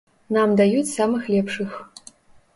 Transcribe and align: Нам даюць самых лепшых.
Нам 0.37 0.55
даюць 0.61 0.93
самых 0.93 1.29
лепшых. 1.35 1.79